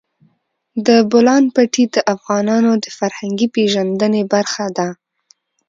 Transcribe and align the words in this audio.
د 0.85 0.89
بولان 1.11 1.43
پټي 1.55 1.83
د 1.95 1.97
افغانانو 2.15 2.71
د 2.83 2.85
فرهنګي 2.97 3.47
پیژندنې 3.55 4.23
برخه 4.33 4.65
ده. 4.77 4.87